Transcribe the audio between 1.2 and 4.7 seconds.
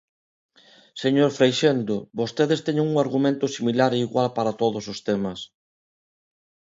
Freixendo, vostedes teñen un argumento similar e igual para